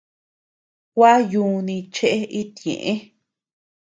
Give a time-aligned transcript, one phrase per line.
[0.95, 2.93] Gua yuuni cheʼe iti ñëʼe.